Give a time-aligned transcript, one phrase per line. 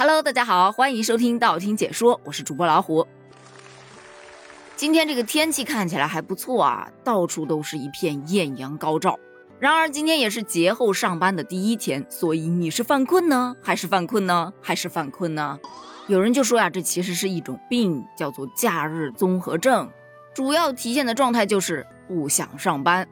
[0.00, 3.04] Hello，大家好，欢迎收听道听解说，我是主播老虎。
[4.76, 9.18] 今天这个天气看起来还不错啊，到处都是一片艳阳高照。
[9.58, 15.58] 然而今天也是节后上班的第一天，所以你是犯困呢，还是犯困呢，还是犯困呢？
[16.06, 19.90] 有人就说呀，这其实是一种病，叫做假日综合症，
[20.32, 23.08] 主要体现的状态就是不想上班。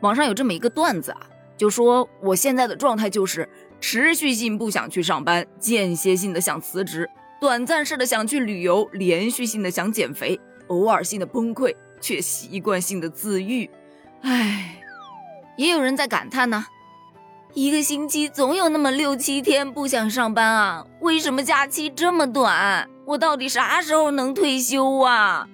[0.00, 1.20] 网上有这么一个段子啊，
[1.56, 3.48] 就说我现在的状态就是。
[3.80, 7.08] 持续性不想去上班，间歇性的想辞职，
[7.40, 13.70] 短暂式的想去旅游，连续性的想减肥，偶尔性的崩溃，却习惯性的自愈。
[14.22, 14.82] 唉，
[15.56, 16.66] 也有人在感叹呢，
[17.54, 22.88] 一个星期总有那么六七天不想上班啊，为什么假期这么短？
[23.04, 25.46] 我到底啥时候能退休啊？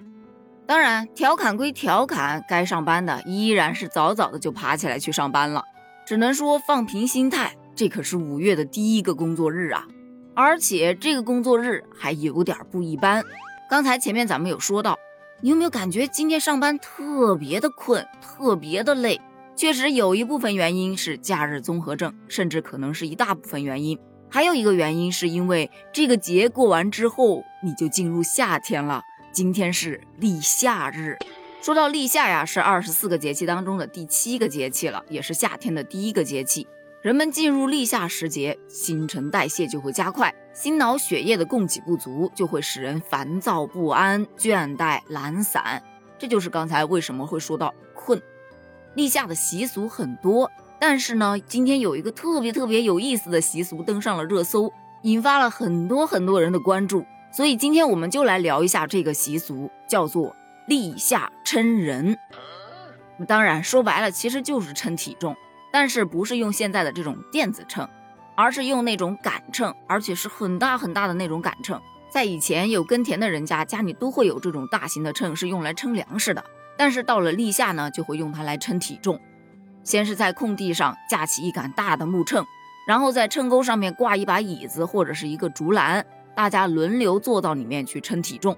[0.65, 5.63] 当然，调侃归调侃，该上班的依然是早早的就爬起来去上班了，
[6.07, 7.55] 只能说放平心态。
[7.75, 9.87] 这可是五月的第一个工作日啊，
[10.35, 13.25] 而且这个工作日还有点不一般。
[13.71, 14.99] 刚才前面咱们有说到，
[15.41, 19.21] 你有没有感觉今天上班特别的困，特别的累？
[19.57, 23.99] 确实有一部分原因是假日综合症，甚至可能是一大部分原因。
[24.29, 29.03] 还有一个原因是因为这个节过完之后，你就进入夏天了。
[29.33, 31.17] 今天是立夏日。
[31.63, 36.67] 说到立夏呀，是二十四个节气当中的第七个节气了，也是夏天的第一个节气。
[37.03, 45.83] 人们进入立夏时节，新陈代谢就会加快，心脑血液的供给不足，就会使人烦躁不安、倦怠懒散。
[46.17, 48.23] 这就是刚才为什么会说到困。
[48.95, 57.05] 立夏的习俗很多，但是呢，今天有一个特别特别有意思的习俗登上了热搜，引发了很多很多人的关注。
[57.33, 60.37] 所以今天我们就来聊一下这个习俗，叫做
[60.69, 62.17] 立夏称人。
[63.27, 65.35] 当然说白了，其实就是称体重。
[65.73, 67.89] 但是不是用现在的这种电子秤，
[68.37, 71.81] 而是用那种杆秤，而且是很大很大的那种杆秤。
[72.11, 76.45] 在以前有耕田的人家家里都会有这种大型的秤，是用来称粮食的。
[76.77, 79.19] 但是到了立夏呢，就会用它来称体重。
[79.83, 82.45] 先是在空地上架起一杆大的木秤，
[82.87, 86.05] 然后在秤钩上面挂一把椅子或者是一个竹篮，
[86.35, 88.57] 大家轮流坐到里面去称体重，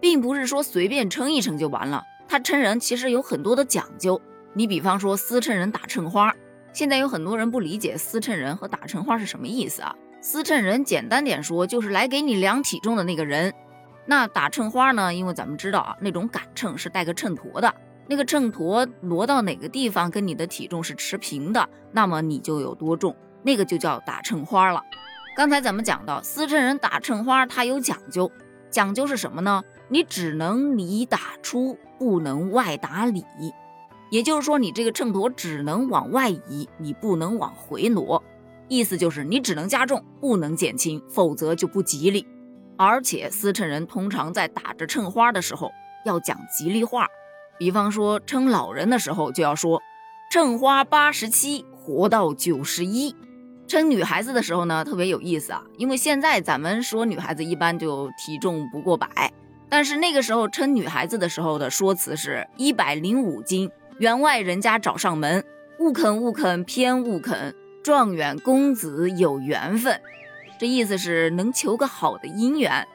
[0.00, 2.02] 并不是说随便称一称就完了。
[2.26, 4.20] 它称人其实有很多的讲究。
[4.54, 6.34] 你比方说司称人打秤花。
[6.74, 9.94] 现在有很多人不理解司秤人和打秤花是什么意思啊？
[10.20, 13.54] 司秤人简单点说就是来给你量体重的那个人。
[14.06, 15.14] 那打秤花呢？
[15.14, 17.72] 因为咱们知道啊，那种杆秤是带个秤砣的，
[18.08, 23.14] 那个秤砣挪到哪个地方跟你的体重是持平的，那么你就有多重，
[23.44, 24.82] 那个就叫打秤花了。
[25.36, 28.32] 刚才咱们讲到司秤人打秤花，它有讲究，
[28.68, 29.62] 讲究是什么呢？
[29.88, 33.24] 你只能里打出，不能外打里。
[34.10, 38.22] 也就是说，你这个秤砣只能往外移，你不能往回挪。
[38.68, 42.26] 意思就是你只能加重，不能减轻，否则就不吉利。
[42.76, 45.70] 而且司秤人通常在打着秤花的时候
[46.04, 47.06] 要讲吉利话，
[47.58, 49.82] 比方说称老人的时候就要说
[50.30, 53.14] 秤花八十七，活到九十一。
[53.66, 59.32] 称女孩子的时候呢，特别有意思啊，因为现在咱们说女孩子一般就体重不过百，
[59.68, 63.70] 但是那个时候称女孩子的时候的说辞是一百零五斤。
[63.98, 65.44] 员外人家找上门，
[65.78, 70.00] 勿肯勿肯偏勿肯，状元公子有缘分。
[70.58, 72.86] 这意思是能求个好的姻缘。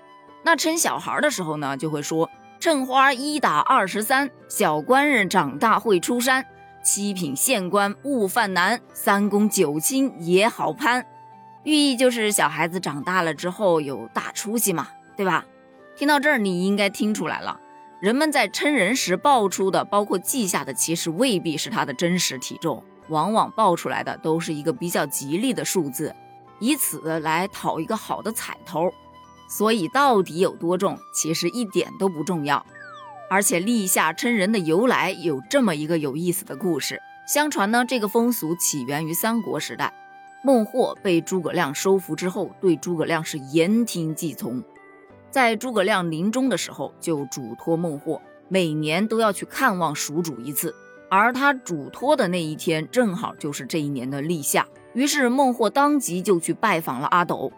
[0.44, 2.30] 那称小孩的时候呢，就会说
[2.60, 6.46] 称花一打二十三，小官人长大会出山，
[6.84, 11.06] 七品县官勿犯难，三公九卿也好攀。
[11.64, 15.46] 寓意就是小孩子长大了之后有大出息嘛，对吧？
[15.96, 17.60] 听到这儿，你应该听出来了。
[18.00, 26.16] 人们在称人时报出的，包括记下的，其实未必是他的真实体重，往往报出来的都是一个比较吉利的数字，
[26.60, 28.90] 以此来讨一个好的彩头。
[29.50, 32.66] 所以到底有多重，其实一点都不重要。
[33.30, 37.02] 而且立夏称人的由来有这么一个有意思的故事。
[37.28, 39.94] 相传呢，这个风俗起源于三国时代，
[40.42, 44.64] 孟获被诸葛亮收服之后，对诸葛亮是言听计从。
[45.32, 50.74] 在诸葛亮临终的时候，就嘱托孟获，每年都要去看望蜀主一次。
[51.10, 54.68] 而他嘱托的那一天，正好就是这一年的立夏。
[54.94, 57.52] 于是孟获当即就去拜访了阿斗。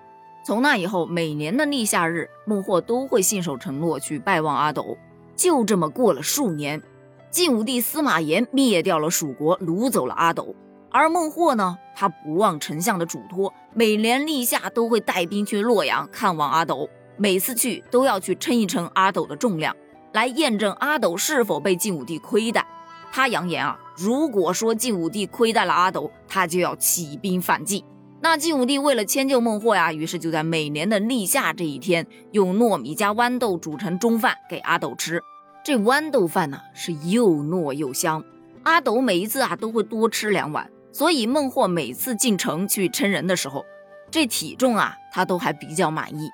[0.46, 4.98] 从那以后，每年的立夏日，孟获都会信守承诺去拜望阿斗。
[5.36, 6.82] 就这么过了数年，
[7.30, 10.56] 晋武帝司马炎灭掉了蜀国，掳走了阿斗。
[10.90, 16.90] 而孟获呢，他不忘丞相的嘱托，每年立夏都会带兵去洛阳看望阿斗。
[17.22, 19.76] 每次去都要去称一称阿斗的重量，
[20.12, 22.66] 来验证阿斗是否被晋武帝亏待。
[23.12, 27.84] 他扬言啊，如果说晋武帝亏待了阿斗，他就要起兵反晋。
[28.22, 35.22] 那晋武帝为了迁就孟获呀，于是就在每年的立夏这一天，用糯米加豌豆煮成中饭给阿斗吃。
[35.64, 38.24] 这豌豆饭呢是又糯又香，
[38.64, 40.68] 阿斗每一次啊都会多吃两碗。
[40.92, 43.64] 所以孟获每次进城去称人的时候，
[44.10, 46.28] 这体重啊他都还比较满意。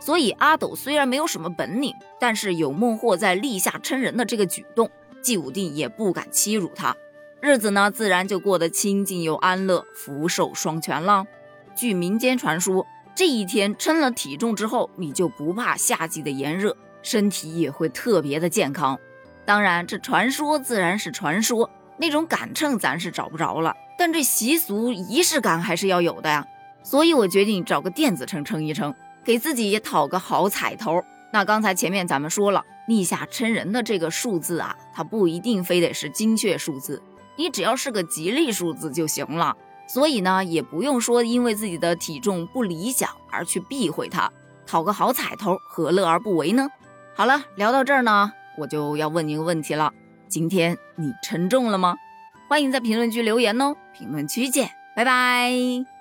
[0.00, 4.90] 所以阿斗虽然没有什么本领，但是有孟获在立下称人的这个举动，
[5.22, 6.96] 晋武帝也不敢欺辱他。
[7.40, 11.26] 日子呢，自然就过得清静又安乐，福寿双全了。
[11.74, 18.98] 据民间传说，这一天称了体重之后，你就不怕夏季的炎热，身体也会特别的健康。
[19.44, 26.46] 当然，这传说自然是传说，那种杆秤咱是找不着了，但这习俗仪式感还是要有的呀。
[26.82, 28.94] 所以我决定找个电子秤称一称，
[29.24, 31.02] 给自己也讨个好彩头。
[31.32, 37.02] 那刚才前面咱们说了，立下称人的这个数字啊，它不一定非得是精确数字。
[37.36, 39.56] 你只要是个吉利数字就行了，
[39.86, 44.30] 所以呢，也不用说因为自己的体重不理想而去避讳它，
[44.66, 46.68] 讨个好彩头，何乐而不为呢？
[47.14, 49.92] 好了，聊到这儿呢，我就要问你个问题了：
[50.28, 51.94] 今天你称重了吗？
[52.48, 55.99] 欢迎在评论区留言哦，评论区见，拜拜。